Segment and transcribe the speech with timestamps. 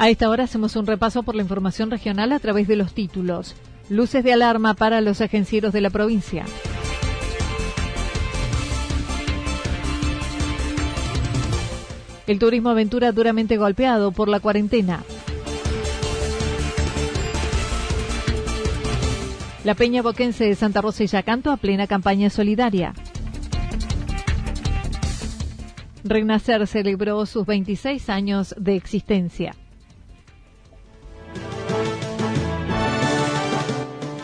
[0.00, 3.54] A esta hora hacemos un repaso por la información regional a través de los títulos.
[3.90, 6.46] Luces de alarma para los agencieros de la provincia.
[12.26, 15.04] El turismo aventura duramente golpeado por la cuarentena.
[19.64, 22.94] La Peña Boquense de Santa Rosa y Yacanto a plena campaña solidaria.
[26.04, 29.54] Renacer celebró sus 26 años de existencia.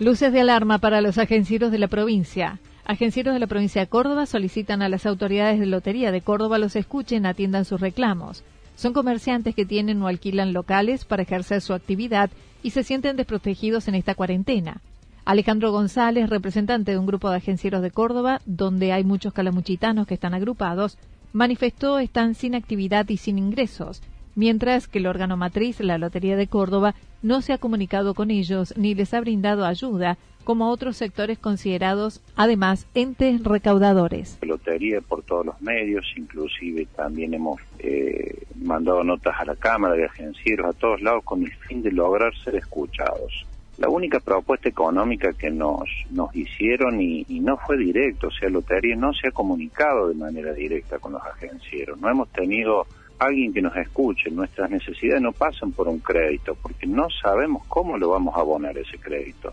[0.00, 2.58] Luces de alarma para los agencieros de la provincia.
[2.86, 6.74] Agencieros de la provincia de Córdoba solicitan a las autoridades de lotería de Córdoba los
[6.74, 8.42] escuchen, atiendan sus reclamos.
[8.76, 12.30] Son comerciantes que tienen o alquilan locales para ejercer su actividad
[12.62, 14.80] y se sienten desprotegidos en esta cuarentena.
[15.26, 20.14] Alejandro González, representante de un grupo de agencieros de Córdoba, donde hay muchos calamuchitanos que
[20.14, 20.96] están agrupados,
[21.34, 24.00] manifestó están sin actividad y sin ingresos
[24.40, 28.72] mientras que el órgano matriz, la Lotería de Córdoba, no se ha comunicado con ellos
[28.74, 34.38] ni les ha brindado ayuda, como otros sectores considerados, además, entes recaudadores.
[34.40, 40.06] Lotería por todos los medios, inclusive también hemos eh, mandado notas a la Cámara de
[40.06, 43.46] Agencieros, a todos lados, con el fin de lograr ser escuchados.
[43.76, 48.48] La única propuesta económica que nos, nos hicieron y, y, no fue directo, o sea,
[48.48, 52.00] Lotería no se ha comunicado de manera directa con los agencieros.
[52.00, 52.86] No hemos tenido
[53.20, 54.30] alguien que nos escuche.
[54.30, 58.76] Nuestras necesidades no pasan por un crédito, porque no sabemos cómo lo vamos a abonar
[58.76, 59.52] ese crédito.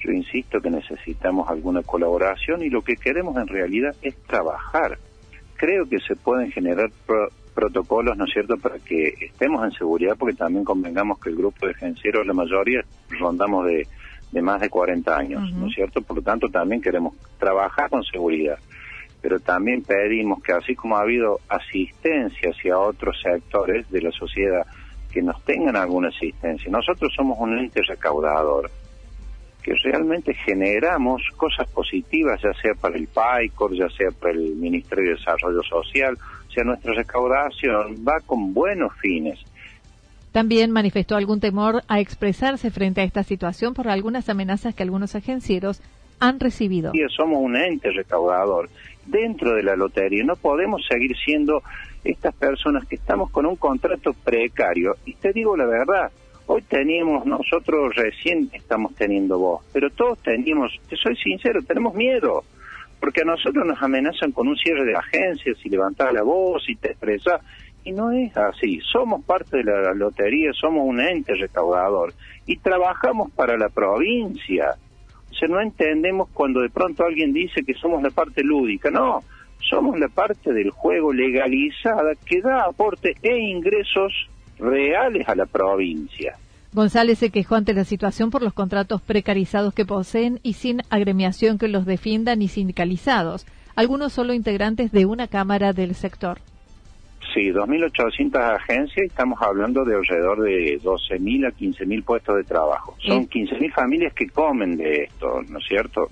[0.00, 4.98] Yo insisto que necesitamos alguna colaboración y lo que queremos en realidad es trabajar.
[5.56, 6.90] Creo que se pueden generar
[7.54, 11.66] protocolos, ¿no es cierto?, para que estemos en seguridad, porque también convengamos que el grupo
[11.66, 13.86] de agencieros, la mayoría, rondamos de,
[14.32, 16.02] de más de 40 años, ¿no es cierto?
[16.02, 18.58] Por lo tanto, también queremos trabajar con seguridad
[19.24, 24.66] pero también pedimos que así como ha habido asistencia hacia otros sectores de la sociedad,
[25.10, 26.70] que nos tengan alguna asistencia.
[26.70, 28.70] Nosotros somos un ente recaudador,
[29.62, 35.12] que realmente generamos cosas positivas, ya sea para el PAICOR, ya sea para el Ministerio
[35.12, 39.40] de Desarrollo Social, o sea, nuestra recaudación va con buenos fines.
[40.32, 45.14] También manifestó algún temor a expresarse frente a esta situación por algunas amenazas que algunos
[45.14, 45.80] agencieros
[46.20, 46.92] han recibido.
[47.16, 48.68] Somos un ente recaudador
[49.06, 50.24] dentro de la lotería.
[50.24, 51.62] No podemos seguir siendo
[52.04, 54.96] estas personas que estamos con un contrato precario.
[55.04, 56.10] Y te digo la verdad,
[56.46, 62.44] hoy teníamos, nosotros recién estamos teniendo voz, pero todos teníamos, te soy sincero, tenemos miedo.
[63.00, 66.76] Porque a nosotros nos amenazan con un cierre de agencias y levantar la voz y
[66.76, 67.42] te expresas.
[67.84, 68.80] Y no es así.
[68.80, 72.14] Somos parte de la lotería, somos un ente recaudador
[72.46, 74.74] y trabajamos para la provincia
[75.48, 78.90] no entendemos cuando de pronto alguien dice que somos la parte lúdica.
[78.90, 79.22] No,
[79.68, 84.12] somos la parte del juego legalizada que da aporte e ingresos
[84.58, 86.36] reales a la provincia.
[86.72, 91.56] González se quejó ante la situación por los contratos precarizados que poseen y sin agremiación
[91.56, 93.46] que los defienda ni sindicalizados,
[93.76, 96.38] algunos solo integrantes de una cámara del sector.
[97.34, 102.96] Sí, 2.800 agencias y estamos hablando de alrededor de 12.000 a 15.000 puestos de trabajo.
[103.04, 106.08] Son 15.000 familias que comen de esto, ¿no es cierto?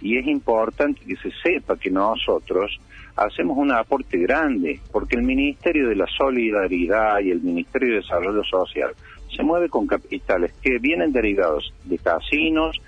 [0.00, 2.80] Y es importante que se sepa que nosotros
[3.16, 8.42] hacemos un aporte grande, porque el Ministerio de la Solidaridad y el Ministerio de Desarrollo
[8.44, 8.92] Social
[9.36, 12.80] se mueve con capitales que vienen derivados de casinos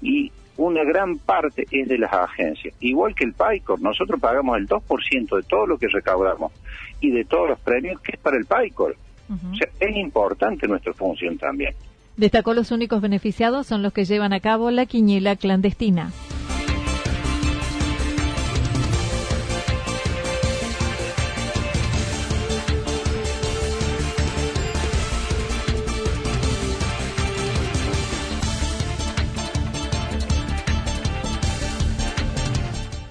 [0.00, 0.30] y
[0.66, 2.74] una gran parte es de las agencias.
[2.80, 6.52] Igual que el PAICOR, nosotros pagamos el 2% de todo lo que recaudamos
[7.00, 8.96] y de todos los premios que es para el PAICOR.
[9.30, 11.74] O sea, es importante nuestra función también.
[12.16, 16.12] Destacó los únicos beneficiados son los que llevan a cabo la quiñela clandestina.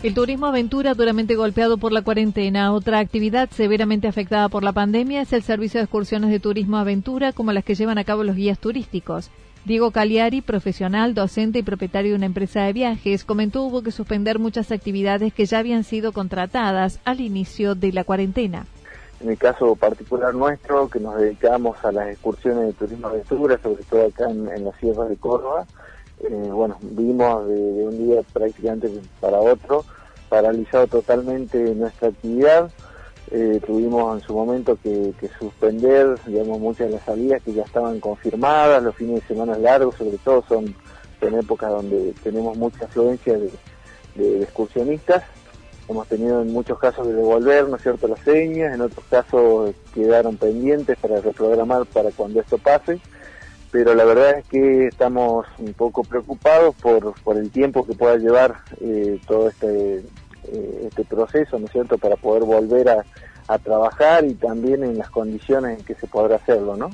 [0.03, 2.73] El turismo aventura duramente golpeado por la cuarentena.
[2.73, 7.33] Otra actividad severamente afectada por la pandemia es el servicio de excursiones de turismo aventura
[7.33, 9.29] como las que llevan a cabo los guías turísticos.
[9.63, 14.39] Diego Cagliari, profesional, docente y propietario de una empresa de viajes, comentó hubo que suspender
[14.39, 18.65] muchas actividades que ya habían sido contratadas al inicio de la cuarentena.
[19.19, 23.83] En el caso particular nuestro, que nos dedicamos a las excursiones de turismo aventura, sobre
[23.83, 25.67] todo acá en, la Sierra de Córdoba,
[26.23, 28.89] eh, bueno, vimos de, un día prácticamente
[29.19, 29.83] para otro
[30.29, 32.71] paralizado totalmente nuestra actividad.
[33.31, 37.99] Eh, tuvimos en su momento que, suspender, digamos, muchas de las salidas que ya estaban
[37.99, 40.75] confirmadas, los fines de semana largos, sobre todo son
[41.21, 45.23] en épocas donde tenemos mucha afluencia de, excursionistas.
[45.87, 49.73] Hemos tenido en muchos casos de devolver, ¿no es cierto?, las señas, en otros casos
[49.93, 52.99] quedaron pendientes para reprogramar para cuando esto pase
[53.71, 58.17] pero la verdad es que estamos un poco preocupados por, por el tiempo que pueda
[58.17, 60.03] llevar eh, todo este,
[60.51, 63.05] eh, este proceso, ¿no es cierto?, para poder volver a,
[63.47, 66.89] a, trabajar y también en las condiciones en que se podrá hacerlo, ¿no?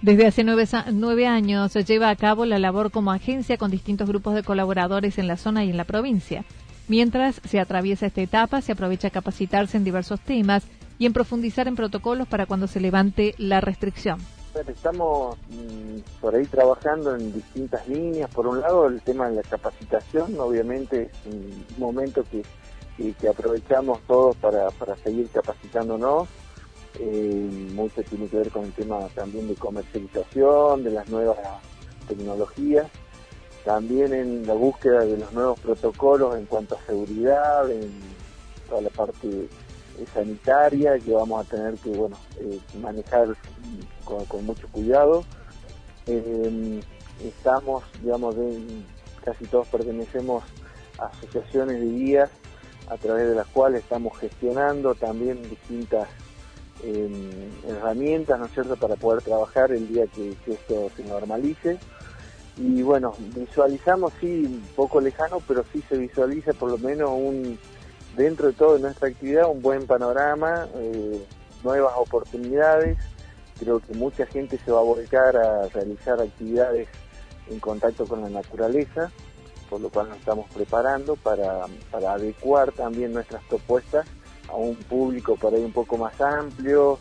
[0.00, 4.08] Desde hace nueve, nueve años se lleva a cabo la labor como agencia con distintos
[4.08, 6.44] grupos de colaboradores en la zona y en la provincia.
[6.86, 10.64] Mientras se atraviesa esta etapa, se aprovecha a capacitarse en diversos temas
[11.00, 14.20] y en profundizar en protocolos para cuando se levante la restricción.
[14.66, 18.28] Estamos mm, por ahí trabajando en distintas líneas.
[18.30, 22.42] Por un lado, el tema de la capacitación, obviamente un momento que,
[23.14, 26.28] que, aprovechamos todos para, para seguir capacitándonos.
[26.98, 31.38] Eh, mucho tiene que ver con el tema también de comercialización, de las nuevas
[32.08, 32.88] tecnologías,
[33.64, 37.92] también en la búsqueda de los nuevos protocolos en cuanto a seguridad, en
[38.68, 39.48] toda la parte
[40.06, 43.28] sanitaria que vamos a tener que bueno eh, manejar
[44.04, 45.24] con, mucho cuidado.
[46.06, 46.80] Eh,
[47.22, 48.34] estamos, digamos,
[49.24, 50.44] casi todos pertenecemos
[50.98, 52.30] a asociaciones de guías
[52.88, 56.08] a través de las cuales estamos gestionando también distintas
[57.66, 61.78] herramientas, ¿no es cierto?, para poder trabajar el día que, esto se normalice.
[62.56, 67.58] Y bueno, visualizamos, sí, un poco lejano, pero sí se visualiza por lo menos un,
[68.18, 71.24] dentro de todo nuestra actividad, un buen panorama, eh,
[71.64, 72.98] nuevas oportunidades
[73.58, 76.88] Creo que mucha gente se va a volcar a realizar actividades
[77.50, 79.10] en contacto con la naturaleza,
[79.68, 84.06] por lo cual nos estamos preparando para, adecuar también nuestras propuestas
[84.48, 86.98] a un público por ahí un poco más amplio,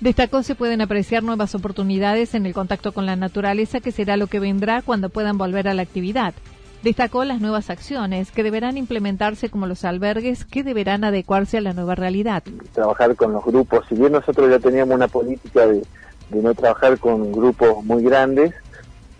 [0.00, 4.28] Destacó se pueden apreciar nuevas oportunidades en el contacto con la naturaleza, que será lo
[4.28, 6.32] que vendrá cuando puedan volver a la actividad.
[6.82, 11.74] Destacó las nuevas acciones que deberán implementarse como los albergues que deberán adecuarse a la
[11.74, 12.42] nueva realidad.
[12.72, 15.82] Trabajar con los grupos, si bien nosotros ya teníamos una política de,
[16.30, 18.54] no trabajar con grupos muy grandes,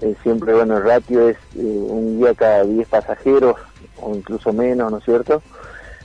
[0.00, 3.57] eh, siempre bueno el ratio es eh, un día cada 10 pasajeros
[4.00, 5.43] o incluso menos, ¿no es cierto?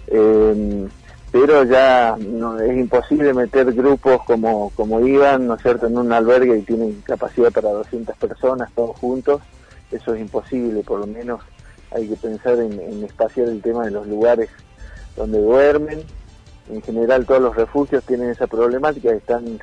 [0.08, 0.88] Eh,
[1.32, 6.12] pero ya no, es imposible meter grupos como, como iban, ¿no es cierto?, en un
[6.12, 9.42] albergue y tienen capacidad para 200 personas todos juntos
[9.96, 11.42] eso es imposible, por lo menos
[11.92, 14.50] hay que pensar en, espaciar el tema de los lugares
[15.16, 16.04] donde duermen.
[16.70, 19.60] En general todos los refugios tienen esa problemática, están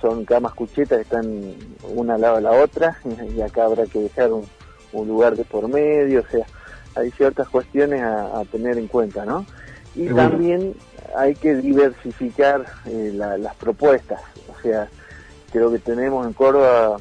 [0.00, 1.54] son camas cuchetas, están
[1.94, 2.98] una al lado de la otra
[3.36, 4.46] y acá habrá que dejar un,
[4.92, 6.46] lugar de por medio, o sea,
[6.94, 9.44] hay ciertas cuestiones a, tener en cuenta, ¿no?
[9.96, 10.74] Y también
[11.16, 14.88] hay que diversificar eh, las propuestas, o sea,
[15.50, 16.98] creo que tenemos en Córdoba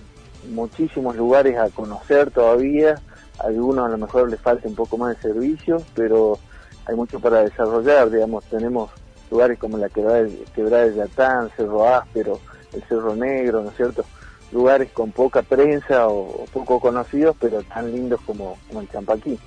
[0.50, 2.95] muchísimos lugares a conocer todavía,
[3.39, 6.38] algunos a lo mejor les falta un poco más de servicio, pero
[6.85, 8.91] hay mucho para desarrollar, digamos, tenemos
[9.31, 12.39] lugares como la Quebrada de, Yatán, Cerro Áspero,
[12.73, 14.05] el Cerro Negro, ¿no es cierto?
[14.51, 19.39] Lugares con poca prensa o, poco conocidos, pero tan lindos como el Champaquí.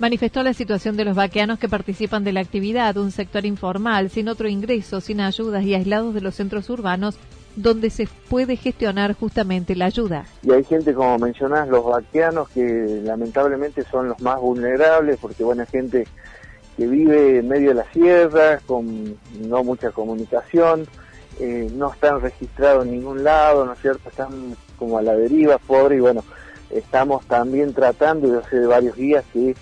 [0.00, 4.28] Manifestó la situación de los vaqueanos que participan de la actividad, un sector informal, sin
[4.28, 7.18] otro ingreso, sin ayudas y aislados de los centros urbanos,
[7.56, 10.24] donde se puede gestionar justamente la ayuda.
[10.42, 15.62] Y hay gente, como mencionás, los vaqueanos, que lamentablemente son los más vulnerables, porque bueno,
[15.62, 16.06] hay gente
[16.76, 20.86] que vive en medio de la sierra, con no mucha comunicación,
[21.38, 24.08] eh, no están registrados en ningún lado, ¿no es cierto?
[24.08, 26.24] Están como a la deriva, pobre, y bueno,
[26.70, 29.54] estamos también tratando, y hace varios días que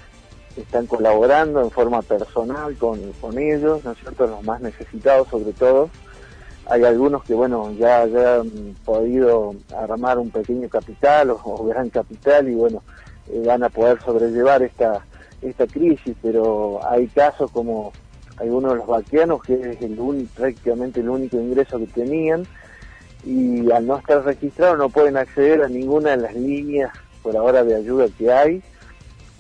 [0.57, 4.27] están colaborando en forma personal con, con ellos, ¿no es cierto?
[4.27, 5.91] Los más necesitados sobre todo.
[6.71, 12.49] Hay algunos que, bueno, ya, ya han podido armar un pequeño capital o, gran capital
[12.49, 12.83] y, bueno,
[13.31, 15.05] eh, van a poder sobrellevar esta,
[15.41, 17.93] esta crisis, pero hay casos como
[18.37, 22.47] algunos de los vaqueanos que es el prácticamente el único ingreso que tenían
[23.25, 27.65] y al no estar registrados no pueden acceder a ninguna de las líneas por ahora
[27.65, 28.63] de ayuda que hay.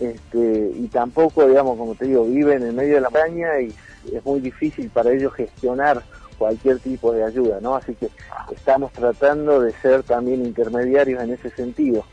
[0.00, 3.74] Este, y tampoco, digamos, como te digo, viven en medio de la montaña y
[4.12, 6.02] es muy difícil para ellos gestionar
[6.38, 7.74] cualquier tipo de ayuda, ¿no?
[7.74, 8.08] Así que
[8.52, 12.04] estamos tratando de ser también intermediarios en ese sentido,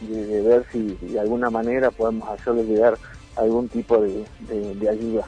[0.00, 2.96] de, ver si de alguna manera podemos hacerles llegar
[3.36, 5.26] algún tipo de, de ayuda.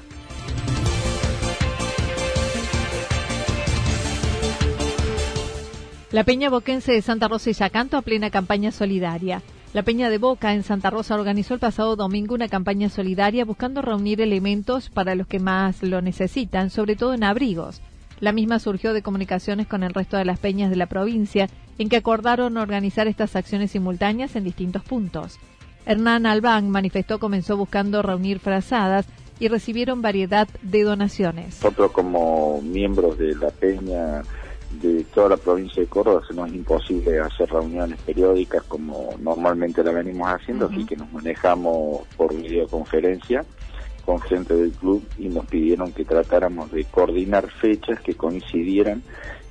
[6.14, 9.42] La Peña Boquense de Santa Rosa y Yacanto a plena campaña solidaria.
[9.73, 13.82] La Peña de Boca en Santa Rosa organizó el pasado domingo una campaña solidaria buscando
[13.82, 17.82] reunir elementos para los que más lo necesitan, sobre todo en abrigos.
[18.25, 21.90] La misma surgió de comunicaciones con el resto de las peñas de la provincia, en
[21.90, 25.38] que acordaron organizar estas acciones simultáneas en distintos puntos.
[25.85, 29.04] Hernán Albán manifestó comenzó buscando reunir frazadas
[29.38, 31.62] y recibieron variedad de donaciones.
[31.62, 34.23] Nosotros como miembros de la peña
[34.81, 39.85] de toda la provincia de Córdoba se nos es imposible hacer reuniones periódicas como normalmente
[39.85, 43.45] la venimos haciendo, así que nos manejamos por videoconferencia
[44.04, 49.02] con gente del club y nos pidieron que tratáramos de coordinar fechas que coincidieran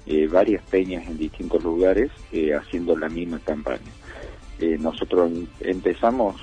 [0.05, 3.91] eh, varias peñas en distintos lugares eh, haciendo la misma campaña.
[4.59, 6.35] Eh, nosotros empezamos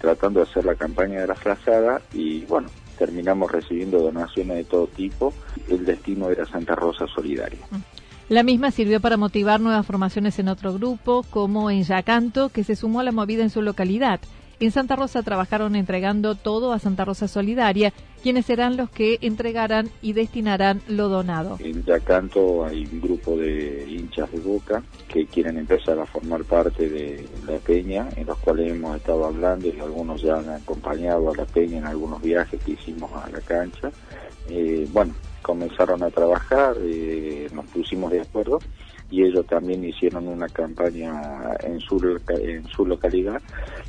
[0.00, 4.86] tratando de hacer la campaña de la frazada y bueno, terminamos recibiendo donaciones de todo
[4.86, 5.34] tipo.
[5.68, 7.58] El destino era Santa Rosa Solidaria.
[8.28, 12.76] La misma sirvió para motivar nuevas formaciones en otro grupo, como en Yacanto, que se
[12.76, 14.20] sumó a la movida en su localidad.
[14.64, 17.92] En Santa Rosa trabajaron entregando todo a Santa Rosa Solidaria,
[18.22, 21.58] quienes serán los que entregarán y destinarán lo donado.
[21.60, 26.88] En Yacanto hay un grupo de hinchas de Boca que quieren empezar a formar parte
[26.88, 31.36] de la peña, en los cuales hemos estado hablando y algunos ya han acompañado a
[31.36, 33.92] la peña en algunos viajes que hicimos a la cancha.
[34.48, 38.60] Eh, bueno, comenzaron a trabajar, eh, nos pusimos de acuerdo
[39.10, 43.40] y ellos también hicieron una campaña en su, en su localidad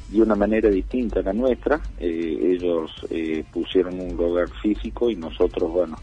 [0.10, 1.80] de una manera distinta a la nuestra.
[2.00, 5.98] Eh, ellos eh, pusieron un lugar físico y nosotros, bueno,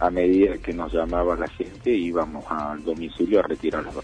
[0.00, 3.94] a medida que nos llamaba la gente íbamos al domicilio a retirar las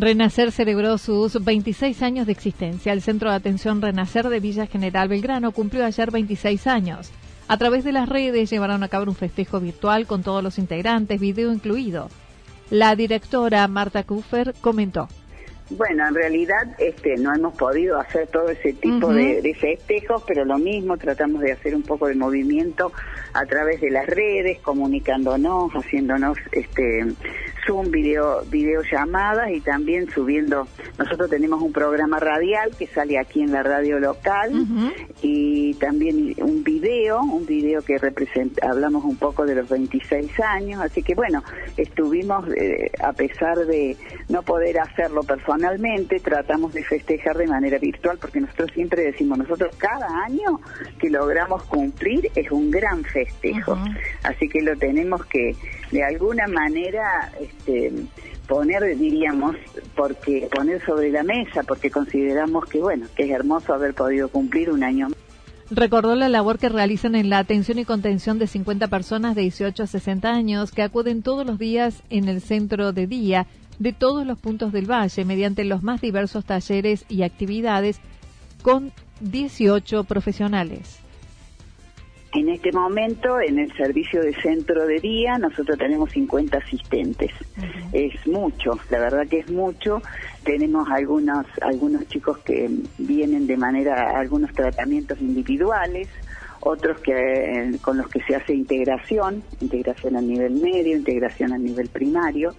[0.00, 2.94] Renacer celebró sus 26 años de existencia.
[2.94, 7.12] El Centro de Atención Renacer de Villa General Belgrano cumplió ayer 26 años.
[7.48, 11.20] A través de las redes llevaron a cabo un festejo virtual con todos los integrantes,
[11.20, 12.08] video incluido.
[12.70, 15.08] La directora Marta Kufer comentó.
[15.68, 20.44] Bueno, en realidad este, no hemos podido hacer todo ese tipo de, de, festejos, pero
[20.44, 22.90] lo mismo, tratamos de hacer un poco de movimiento
[23.34, 27.06] a través de las redes, comunicándonos, haciéndonos este,
[27.66, 30.66] Zoom, video, videollamadas y también subiendo,
[30.98, 34.52] nosotros tenemos un programa radial que sale aquí en la radio local
[35.22, 40.80] y también un video, un video que representa, hablamos un poco de los 26 años,
[40.80, 41.42] así que bueno,
[41.76, 43.96] estuvimos, eh, a pesar de
[44.28, 49.74] no poder hacerlo personalmente, tratamos de festejar de manera virtual porque nosotros siempre decimos, nosotros
[49.76, 50.60] cada año
[50.98, 53.78] que logramos cumplir es un gran festejo,
[54.22, 55.54] así que lo tenemos que
[55.90, 57.92] de alguna manera este,
[58.46, 59.56] poner, diríamos,
[59.94, 64.70] porque poner sobre la mesa, porque consideramos que, bueno, que es hermoso haber podido cumplir
[64.70, 65.08] un año
[65.72, 69.84] Recordó la labor que realizan en la atención y contención de 50 personas de 18
[69.84, 73.46] a 60 años que acuden todos los días en el centro de día
[73.78, 78.00] de todos los puntos del valle mediante los más diversos talleres y actividades
[78.62, 78.90] con
[79.20, 80.99] 18 profesionales.
[82.32, 87.32] En este momento, en el servicio de centro de día, nosotros tenemos 50 asistentes.
[87.92, 90.00] Es mucho, la verdad que es mucho.
[90.44, 96.08] Tenemos algunos, algunos chicos que vienen de manera, algunos tratamientos individuales,
[96.60, 101.58] otros que eh, con los que se hace integración, integración a nivel medio, integración a
[101.58, 102.54] nivel primario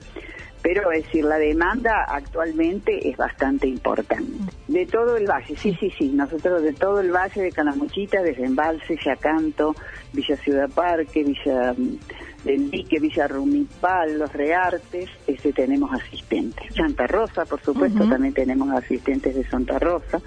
[0.62, 4.32] pero es decir, la demanda actualmente es bastante importante.
[4.68, 8.46] De todo el valle, sí, sí, sí, nosotros de todo el valle de Calamuchita, desde
[8.46, 9.75] Embalse, Yacanto,
[10.13, 16.74] Villa Ciudad Parque, Villa mm, del Dique, Villa Rumipal, Los Reartes, este, tenemos asistentes.
[16.75, 20.22] Santa Rosa, por supuesto, también tenemos asistentes de Santa Rosa.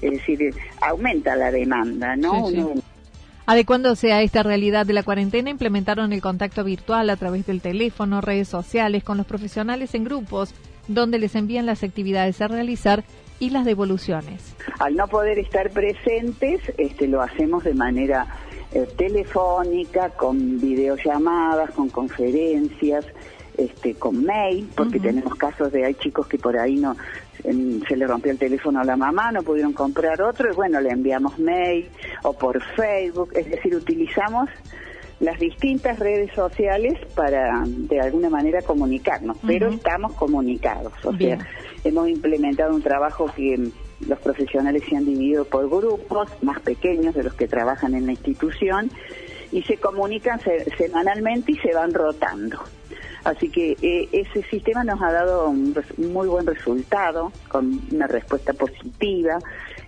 [0.00, 2.48] Es decir, aumenta la demanda, ¿no?
[3.46, 8.22] Adecuándose a esta realidad de la cuarentena, implementaron el contacto virtual a través del teléfono,
[8.22, 10.54] redes sociales, con los profesionales en grupos,
[10.88, 13.04] donde les envían las actividades a realizar
[13.38, 14.54] y las devoluciones.
[14.78, 18.26] Al no poder estar presentes, este, lo hacemos de manera
[18.72, 23.04] eh, telefónica, con videollamadas, con conferencias,
[23.58, 26.96] este, con mail, porque tenemos casos de hay chicos que por ahí no
[27.44, 30.90] se le rompió el teléfono a la mamá, no pudieron comprar otro y bueno, le
[30.90, 31.88] enviamos mail
[32.22, 34.48] o por Facebook, es decir, utilizamos
[35.20, 41.38] las distintas redes sociales para de alguna manera comunicarnos, pero estamos comunicados, o sea,
[41.84, 43.70] hemos implementado un trabajo que
[44.08, 48.12] los profesionales se han dividido por grupos más pequeños de los que trabajan en la
[48.12, 48.90] institución
[49.52, 50.40] y se comunican
[50.76, 52.58] semanalmente y se van rotando.
[53.24, 58.52] Así que eh, ese sistema nos ha dado un, muy buen resultado, con una respuesta
[58.52, 59.38] positiva.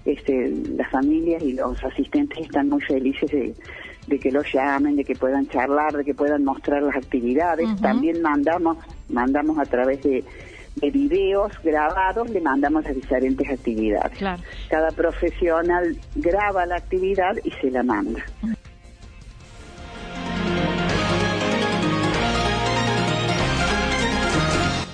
[0.05, 5.14] Este, las familias y los asistentes están muy felices de, que los llamen, de que
[5.14, 7.69] puedan charlar, de que puedan mostrar las actividades.
[7.81, 8.78] También mandamos,
[9.09, 10.25] mandamos a través de,
[10.76, 14.19] de videos grabados, le mandamos las diferentes actividades.
[14.69, 18.23] Cada profesional graba la actividad y se la manda.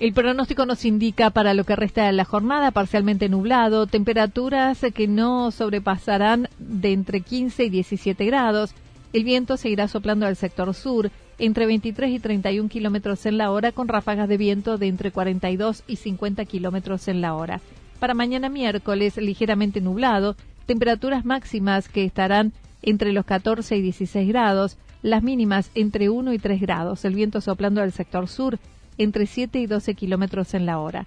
[0.00, 5.06] El pronóstico nos indica para lo que resta de la jornada parcialmente nublado, temperaturas que
[5.06, 8.72] no sobrepasarán de entre 15 y 17 grados.
[9.12, 13.72] El viento seguirá soplando al sector sur entre 23 y 31 kilómetros en la hora
[13.72, 17.60] con ráfagas de viento de entre 42 y 50 kilómetros en la hora.
[17.98, 20.34] Para mañana miércoles ligeramente nublado,
[20.64, 26.38] temperaturas máximas que estarán entre los 14 y 16 grados, las mínimas entre 1 y
[26.38, 27.04] 3 grados.
[27.04, 28.58] El viento soplando al sector sur
[29.00, 31.06] entre 7 y 12 kilómetros en la hora.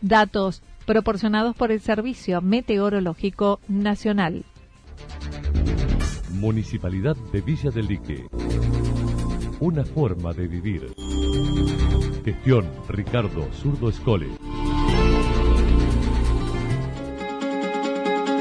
[0.00, 4.44] Datos proporcionados por el Servicio Meteorológico Nacional.
[6.30, 8.26] Municipalidad de Villa del Lique.
[9.58, 10.94] Una forma de vivir.
[12.24, 14.28] Gestión Ricardo Zurdo Escole.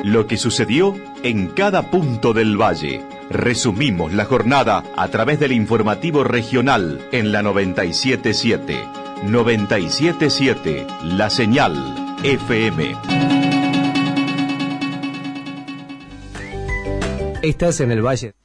[0.03, 3.01] Lo que sucedió en cada punto del valle.
[3.31, 8.75] Resumimos la jornada a través del informativo regional en la 977.
[9.23, 11.73] 977 La Señal
[12.23, 12.95] FM.
[17.41, 18.40] Estás en el Valle.